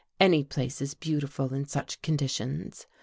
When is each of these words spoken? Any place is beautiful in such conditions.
Any 0.19 0.43
place 0.43 0.81
is 0.81 0.95
beautiful 0.95 1.53
in 1.53 1.67
such 1.67 2.01
conditions. 2.01 2.87